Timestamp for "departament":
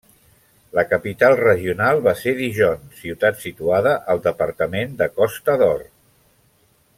4.31-4.97